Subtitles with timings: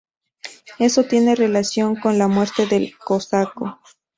[0.79, 3.79] Eso tiene relación con la muerte del cosaco.